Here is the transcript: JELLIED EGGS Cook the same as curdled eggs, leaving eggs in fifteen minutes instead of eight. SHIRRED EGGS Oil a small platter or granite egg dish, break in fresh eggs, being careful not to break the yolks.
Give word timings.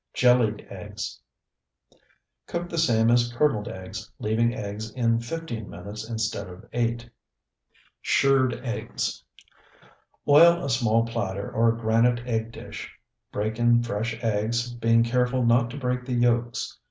JELLIED 0.15 0.65
EGGS 0.67 1.21
Cook 2.47 2.69
the 2.69 2.79
same 2.79 3.11
as 3.11 3.31
curdled 3.31 3.67
eggs, 3.67 4.09
leaving 4.17 4.51
eggs 4.51 4.89
in 4.89 5.19
fifteen 5.19 5.69
minutes 5.69 6.09
instead 6.09 6.49
of 6.49 6.65
eight. 6.73 7.07
SHIRRED 8.01 8.65
EGGS 8.65 9.23
Oil 10.27 10.65
a 10.65 10.71
small 10.71 11.05
platter 11.05 11.51
or 11.51 11.71
granite 11.73 12.25
egg 12.27 12.51
dish, 12.51 12.91
break 13.31 13.59
in 13.59 13.83
fresh 13.83 14.17
eggs, 14.23 14.73
being 14.73 15.03
careful 15.03 15.45
not 15.45 15.69
to 15.69 15.77
break 15.77 16.03
the 16.05 16.13
yolks. 16.15 16.79